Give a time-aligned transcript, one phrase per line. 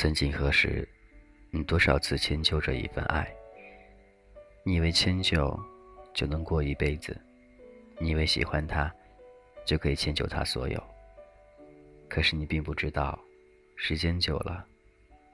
[0.00, 0.88] 曾几何时，
[1.50, 3.30] 你多少次迁就着一份爱？
[4.64, 5.54] 你以为迁就
[6.14, 7.14] 就能过一辈子？
[7.98, 8.90] 你以为喜欢他
[9.66, 10.82] 就可以迁就他所有？
[12.08, 13.20] 可是你并不知道，
[13.76, 14.64] 时间久了，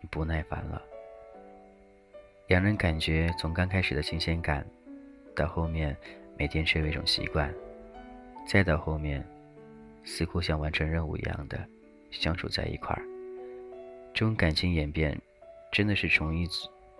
[0.02, 0.82] 你不耐烦了。
[2.48, 4.66] 两人感觉从刚开始的新鲜感，
[5.32, 5.96] 到后面
[6.36, 7.54] 每天成为一种习惯，
[8.48, 9.24] 再到后面，
[10.02, 11.56] 似乎像完成任务一样的
[12.10, 13.15] 相处在一块儿。
[14.16, 15.14] 这种感情演变，
[15.70, 16.48] 真的是从一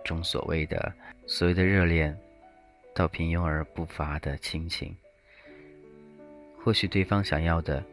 [0.03, 0.93] 种所谓的
[1.25, 2.15] 所谓的热恋，
[2.93, 4.95] 到平庸而不乏的亲情。
[6.63, 7.83] 或许对方想要的，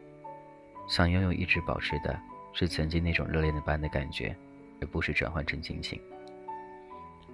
[0.87, 2.15] 想拥有一直保持的，
[2.53, 4.35] 是曾经那种热恋的般的感觉，
[4.79, 5.99] 而不是转换成亲情。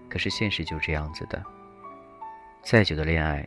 [0.07, 1.43] 可是现实就这样子的，
[2.63, 3.45] 再久的恋爱，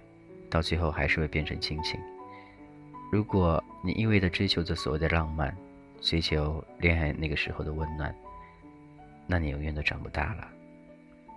[0.50, 1.98] 到最后还是会变成亲情。
[3.10, 5.56] 如果你一味的追求着所谓的浪漫，
[6.02, 8.14] 追求恋爱那个时候的温暖。
[9.26, 10.46] 那你永远都长不大了，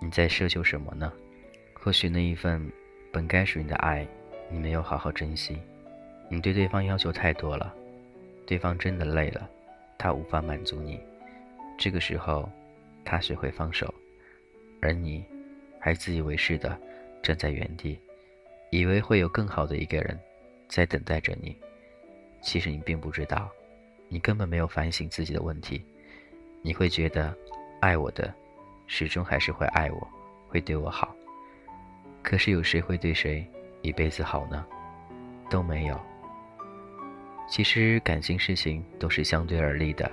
[0.00, 1.12] 你在奢求什么呢？
[1.74, 2.70] 或许那一份
[3.10, 4.06] 本该属于你的爱，
[4.50, 5.58] 你没有好好珍惜，
[6.28, 7.74] 你对对方要求太多了，
[8.46, 9.48] 对方真的累了，
[9.96, 11.00] 他无法满足你，
[11.78, 12.50] 这个时候，
[13.04, 13.92] 他学会放手，
[14.82, 15.24] 而你，
[15.80, 16.78] 还自以为是的
[17.22, 17.98] 站在原地，
[18.70, 20.18] 以为会有更好的一个人，
[20.68, 21.56] 在等待着你，
[22.42, 23.48] 其实你并不知道，
[24.08, 25.82] 你根本没有反省自己的问题，
[26.60, 27.34] 你会觉得。
[27.80, 28.32] 爱我的，
[28.86, 30.08] 始终还是会爱我，
[30.48, 31.14] 会对我好。
[32.22, 33.46] 可是有谁会对谁
[33.82, 34.64] 一辈子好呢？
[35.48, 35.98] 都没有。
[37.48, 40.10] 其实感情事情都是相对而立的，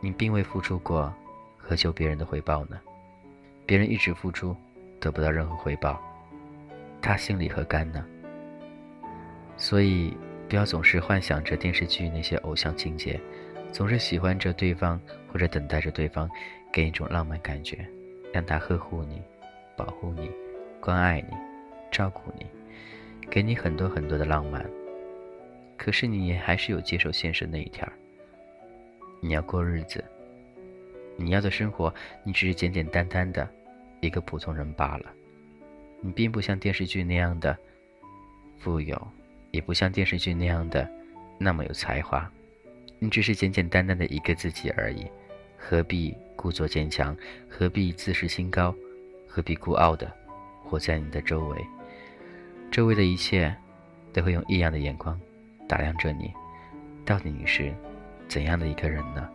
[0.00, 1.12] 你并未付出过，
[1.56, 2.80] 何求别人的回报呢？
[3.64, 4.56] 别人一直付出，
[4.98, 6.02] 得不到任何回报，
[7.00, 8.04] 他心里何甘呢？
[9.56, 10.16] 所以，
[10.48, 13.20] 不要总是幻想着电视剧那些偶像情节，
[13.70, 16.28] 总是喜欢着对方或者等待着对方。
[16.72, 17.86] 给一种浪漫感觉，
[18.32, 19.20] 让他呵护你、
[19.76, 20.30] 保护你、
[20.80, 21.36] 关爱你、
[21.90, 22.46] 照顾你，
[23.30, 24.64] 给你很多很多的浪漫。
[25.76, 27.92] 可是你还是有接受现实那一天儿。
[29.20, 30.02] 你要过日子，
[31.16, 31.92] 你要的生活，
[32.24, 33.46] 你只是简简单单的
[34.00, 35.12] 一个普通人罢了。
[36.00, 37.56] 你并不像电视剧那样的
[38.58, 39.08] 富有，
[39.50, 40.88] 也不像电视剧那样的
[41.38, 42.30] 那么有才华，
[42.98, 45.06] 你只是简简单单的一个自己而已。
[45.64, 47.16] 何必故作坚强？
[47.48, 48.74] 何必自视清高？
[49.28, 50.12] 何必孤傲的
[50.64, 51.64] 活在你的周围？
[52.68, 53.54] 周围的一切
[54.12, 55.18] 都会用异样的眼光
[55.68, 56.32] 打量着你。
[57.06, 57.72] 到底你是
[58.26, 59.28] 怎样的一个人呢？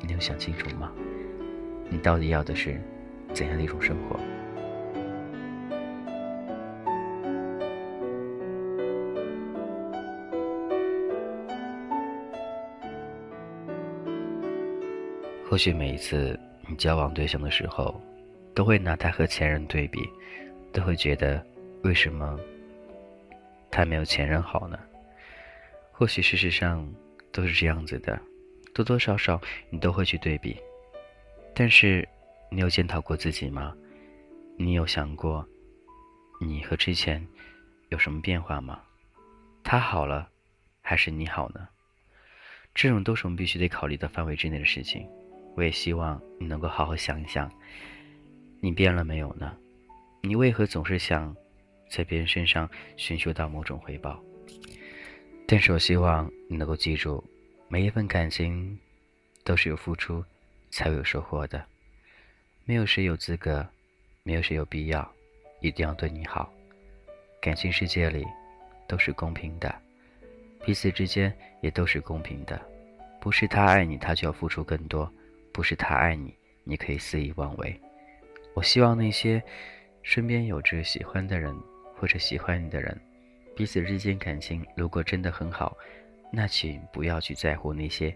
[0.00, 0.92] 你有想清楚吗？
[1.90, 2.80] 你到底要的是
[3.34, 4.20] 怎样的一种生活？
[15.56, 17.98] 或许每一次你交往对象的时候，
[18.54, 20.06] 都会拿他和前任对比，
[20.70, 21.42] 都会觉得
[21.82, 22.38] 为什么
[23.70, 24.78] 他没有前任好呢？
[25.92, 26.86] 或许事实上
[27.32, 28.20] 都是这样子的，
[28.74, 29.40] 多多少少
[29.70, 30.58] 你都会去对比。
[31.54, 32.06] 但是
[32.50, 33.74] 你有检讨过自己吗？
[34.58, 35.42] 你有想过
[36.38, 37.26] 你和之前
[37.88, 38.82] 有什么变化吗？
[39.64, 40.28] 他好了，
[40.82, 41.66] 还是你好呢？
[42.74, 45.08] 这种都是我们必须得考虑的范围之内的事情。
[45.56, 47.50] 我也希望你能够好好想一想，
[48.60, 49.56] 你变了没有呢？
[50.20, 51.34] 你为何总是想
[51.90, 54.22] 在别人身上寻求到某种回报？
[55.48, 57.24] 但是我希望你能够记住，
[57.68, 58.78] 每一份感情
[59.44, 60.22] 都是有付出
[60.70, 61.64] 才会有收获的，
[62.66, 63.66] 没有谁有资格，
[64.24, 65.10] 没有谁有必要
[65.62, 66.52] 一定要对你好。
[67.40, 68.26] 感情世界里
[68.86, 69.74] 都是公平的，
[70.66, 72.60] 彼此之间也都是公平的，
[73.20, 75.10] 不是他爱你，他就要付出更多。
[75.56, 77.80] 不是他爱你，你可以肆意妄为。
[78.52, 79.42] 我希望那些
[80.02, 81.56] 身边有着喜欢的人
[81.94, 82.94] 或者喜欢你的人，
[83.56, 85.74] 彼此之间感情如果真的很好，
[86.30, 88.14] 那请不要去在乎那些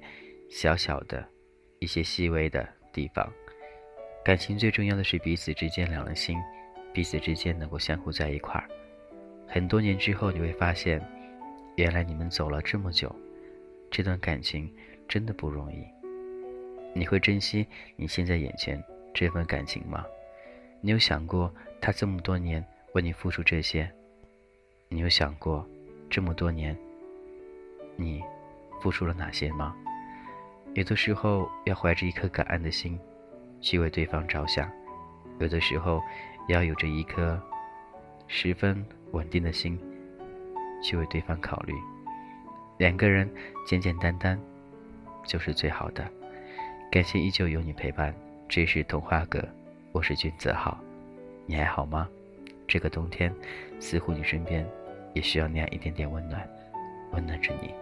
[0.50, 1.26] 小小的、
[1.78, 3.26] 一些细微的地方。
[4.22, 6.36] 感情最重要的是彼此之间两人心，
[6.92, 8.68] 彼此之间能够相互在一块儿。
[9.48, 11.02] 很多年之后，你会发现，
[11.76, 13.10] 原来你们走了这么久，
[13.90, 14.70] 这段感情
[15.08, 15.82] 真的不容易。
[16.92, 17.66] 你会珍惜
[17.96, 18.82] 你现在眼前
[19.14, 20.04] 这份感情吗？
[20.80, 22.64] 你有想过他这么多年
[22.94, 23.90] 为你付出这些？
[24.88, 25.66] 你有想过
[26.08, 26.76] 这么多年
[27.96, 28.22] 你
[28.80, 29.76] 付出了哪些吗？
[30.74, 32.98] 有的时候要怀着一颗感恩的心
[33.60, 34.70] 去为对方着想，
[35.38, 36.00] 有的时候
[36.48, 37.40] 要有着一颗
[38.26, 39.78] 十分稳定的心
[40.82, 41.74] 去为对方考虑。
[42.78, 43.28] 两个人
[43.66, 44.40] 简简单单
[45.24, 46.10] 就是最好的。
[46.90, 48.12] 感谢依旧有你陪伴，
[48.48, 49.40] 这是童话阁，
[49.92, 50.76] 我是君子浩，
[51.46, 52.08] 你还好吗？
[52.66, 53.32] 这个冬天，
[53.78, 54.68] 似乎你身边
[55.14, 56.44] 也需要那样一点点温暖，
[57.12, 57.72] 温暖着你。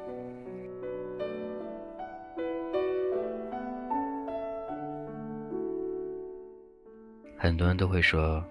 [7.38, 8.44] 很多人都会说，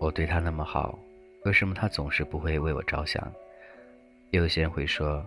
[0.00, 0.98] 我对他那么好，
[1.44, 3.32] 为什么他总是不会为我着想？
[4.30, 5.24] 有些人会说，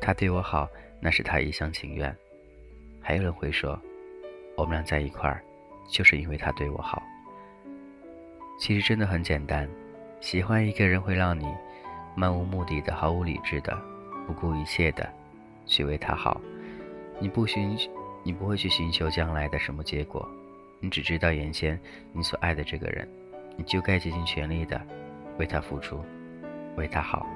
[0.00, 0.68] 他对我好，
[1.00, 2.16] 那是他一厢情愿。
[3.00, 3.80] 还有人会说，
[4.56, 5.42] 我们俩在一块儿，
[5.88, 7.02] 就是因为他对我好。
[8.58, 9.68] 其实真的很简单，
[10.20, 11.46] 喜欢一个人会让你
[12.14, 13.76] 漫无目的的、毫无理智的、
[14.26, 15.10] 不顾一切的
[15.64, 16.40] 去为他好。
[17.18, 17.76] 你不寻，
[18.22, 20.28] 你不会去寻求将来的什么结果。
[20.78, 21.78] 你只知道眼前
[22.12, 23.08] 你所爱的这个人，
[23.56, 24.80] 你就该竭尽全力的
[25.38, 26.02] 为他付出，
[26.76, 27.26] 为他好。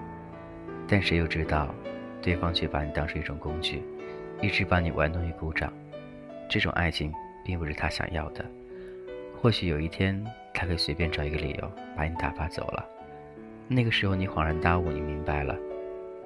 [0.86, 1.74] 但谁又知道，
[2.20, 3.82] 对方却把你当成一种工具，
[4.44, 5.72] 一直把你玩弄于股掌。
[6.48, 7.12] 这种爱情
[7.44, 8.44] 并不是他想要的。
[9.40, 12.84] 或许有一天，他可以随便找一个理由把你打发走了。
[13.68, 15.56] 那个时候，你恍然大悟，你明白了，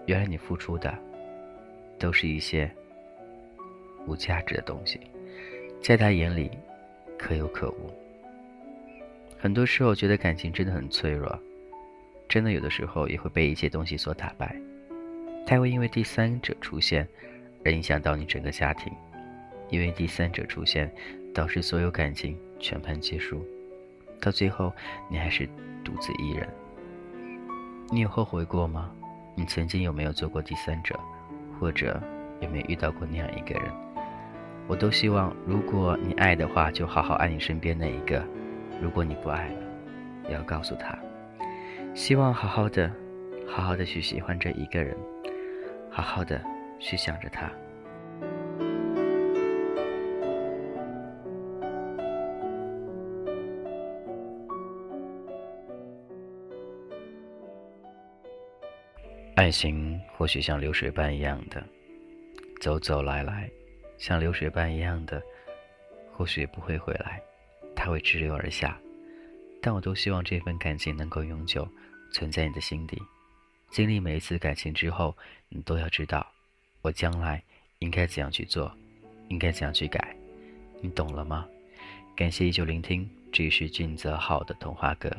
[0.07, 0.93] 原来你付出的
[1.99, 2.71] 都是一些
[4.07, 5.01] 无价值的东西，
[5.81, 6.51] 在他眼里。
[7.21, 7.93] 可有可无。
[9.37, 11.37] 很多时候，觉得感情真的很脆弱，
[12.29, 14.55] 真的有的时候也会被一些东西所打败。
[15.45, 17.09] 他会因为第三者出现
[17.65, 18.93] 而影响到你整个家庭，
[19.69, 20.91] 因为第三者出现
[21.35, 23.45] 导致所有感情全盘皆输，
[24.21, 24.73] 到最后
[25.11, 25.49] 你还是
[25.85, 26.49] 独自一人。
[27.91, 28.91] 你有后悔过吗？
[29.35, 30.99] 你曾经有没有做过第三者，
[31.59, 32.01] 或者
[32.41, 33.73] 有没有遇到过那样一个人？
[34.67, 38.21] 我都希望，如果你爱的话，就好好爱你身边那一个；
[38.83, 39.61] 如果你不爱了，
[40.29, 40.99] 也要告诉他。
[41.95, 42.93] 希望好好的，
[43.47, 44.95] 好好的去喜欢这一个人，
[45.91, 46.39] 好好的
[46.81, 47.51] 去想着他。
[59.35, 61.65] 爱情或许像流水般一样的，
[62.61, 63.49] 走走来来。
[63.97, 65.23] 像流水般一样的，
[66.13, 67.21] 或许也不会回来，
[67.75, 68.79] 它会直流而下。
[69.63, 71.67] 但我都希望这份感情能够永久
[72.13, 73.01] 存在你的心底。
[73.71, 75.17] 经历每一次感情之后，
[75.49, 76.27] 你都要知道，
[76.83, 77.43] 我将来
[77.81, 78.73] 应该怎样去做，
[79.29, 80.17] 应该怎样去改。
[80.81, 81.47] 你懂了吗？
[82.17, 85.11] 感谢依旧聆听，这里是俊泽浩的童话阁，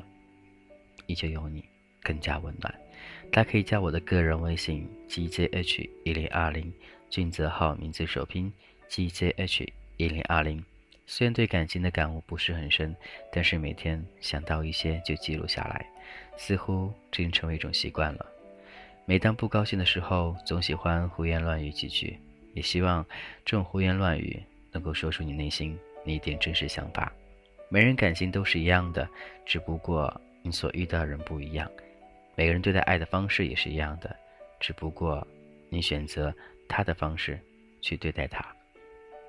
[1.05, 1.63] 依旧有你，
[2.01, 2.73] 更加温暖。
[3.31, 6.73] 大家可以加我的个人微信 gzh 一零二零，
[7.09, 8.51] 俊泽浩名字首拼。
[8.89, 9.67] gzh
[9.97, 10.63] 一零二零，
[11.05, 12.95] 虽然对感情的感悟不是很深，
[13.31, 15.85] 但是每天想到一些就记录下来，
[16.37, 18.25] 似乎已经成为一种习惯了。
[19.09, 22.15] 每当不高兴的时候，总喜欢胡言乱语几句，
[22.53, 23.03] 也希望
[23.43, 24.39] 这种胡言乱语
[24.71, 25.75] 能够说出你内心
[26.05, 27.11] 那一点真实想法。
[27.69, 29.09] 每人感情都是一样的，
[29.47, 31.67] 只不过你所遇到的人不一样；
[32.35, 34.15] 每个人对待爱的方式也是一样的，
[34.59, 35.27] 只不过
[35.69, 36.31] 你选择
[36.67, 37.39] 他的方式
[37.81, 38.45] 去对待他。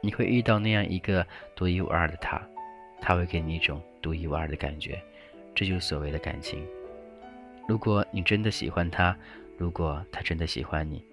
[0.02, 2.38] 你会遇到那样一个独一无二的他，
[3.00, 5.02] 他会给你一种独一无二的感觉，
[5.54, 6.62] 这就是所谓的感情。
[7.66, 9.16] 如果你真的喜欢他，
[9.60, 11.04] 如果他真的喜欢你，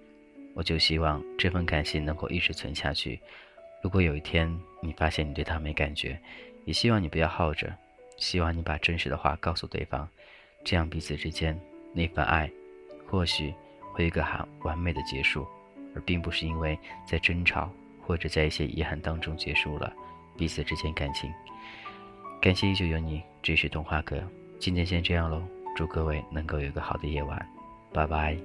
[0.54, 3.20] 我就希望这份感情能够一直存下去。
[3.82, 4.50] 如果有一天
[4.80, 6.18] 你发现你对他没感觉，
[6.64, 7.70] 也希望你不要耗着，
[8.16, 10.08] 希望你把真实的话告诉对方，
[10.64, 11.60] 这样彼此之间
[11.92, 12.50] 那份爱，
[13.06, 13.52] 或许
[13.92, 15.46] 会一个很完美的结束，
[15.94, 17.70] 而并不是因为在争吵。
[18.00, 19.92] 或者在一些遗憾当中结束了
[20.34, 21.30] 彼此之间感情。
[22.40, 24.26] 感谢依旧有你，这是动画哥，
[24.58, 27.46] 今天先这样喽，祝各位能够有个好的夜晚，
[27.92, 28.38] 拜拜。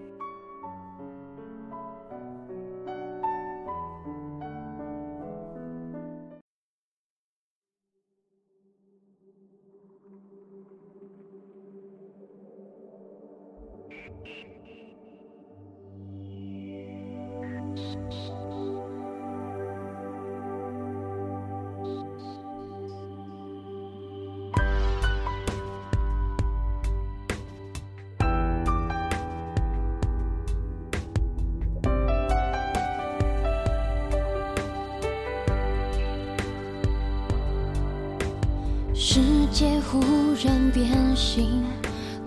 [38.95, 39.19] 世
[39.51, 39.99] 界忽
[40.45, 41.63] 然变形，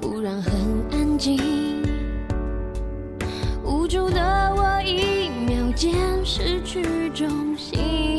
[0.03, 0.53] 忽然很
[0.91, 1.39] 安静，
[3.65, 4.21] 无助的
[4.57, 5.95] 我一秒间
[6.25, 8.16] 失去重心。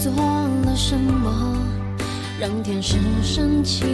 [0.00, 0.10] 做
[0.64, 1.54] 了什么，
[2.40, 3.84] 让天使生气？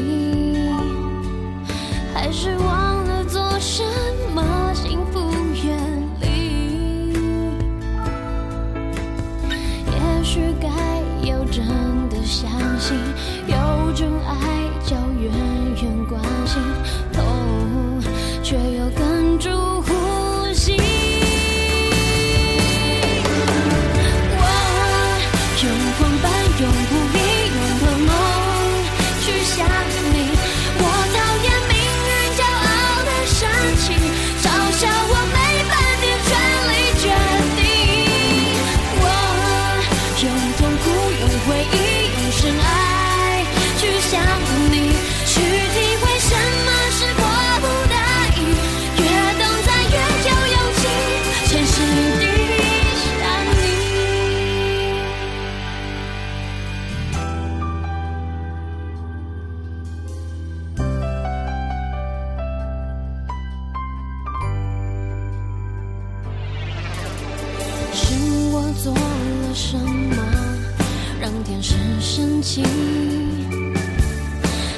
[71.63, 72.65] 是深情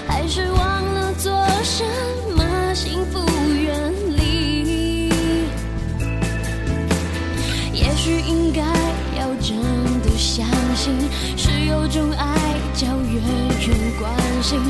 [0.06, 1.32] 还是忘了做
[1.64, 1.84] 什
[2.36, 3.18] 么幸福
[3.52, 5.08] 远离
[7.72, 8.62] 也许应该
[9.18, 9.56] 要真
[10.02, 10.94] 的相信
[11.36, 12.36] 是有种爱
[12.74, 13.22] 叫远
[13.66, 14.60] 远关心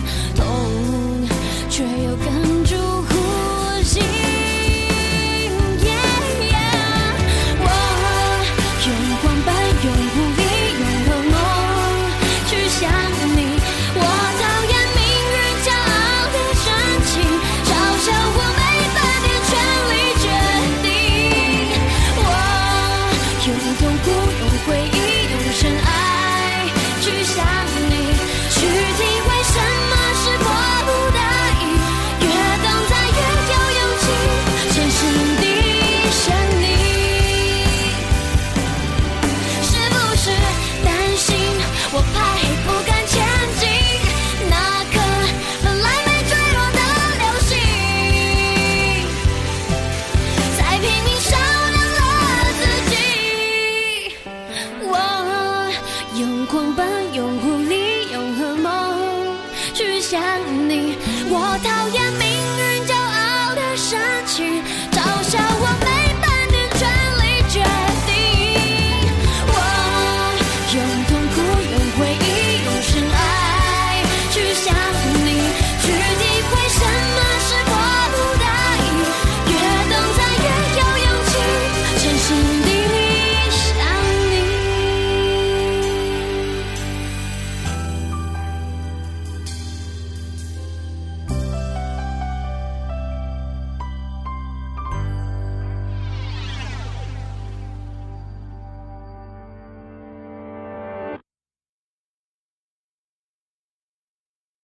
[56.49, 57.48] 狂奔，永。